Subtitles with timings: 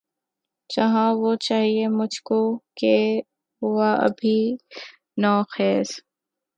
[0.69, 2.39] جہاں وہ چاہیئے مجھ کو
[2.75, 2.95] کہ
[3.61, 3.69] ہو
[3.81, 4.39] ابھی
[5.17, 5.89] نوخیز